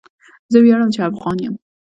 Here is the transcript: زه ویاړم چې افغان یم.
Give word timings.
زه 0.51 0.57
ویاړم 0.61 0.89
چې 0.95 0.99
افغان 1.09 1.37
یم. 1.43 1.55